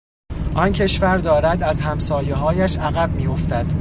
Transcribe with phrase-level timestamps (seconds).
[0.55, 3.65] آن کشور دارد از همسایههایش عقب میافتد.